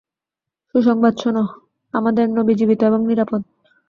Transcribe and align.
সুসংবাদ 0.75 1.13
শোন, 1.17 1.37
আমাদের 1.93 2.25
নবী 2.37 2.53
জীবিত 2.59 2.81
এবং 2.83 2.99
নিরাপদ। 3.05 3.41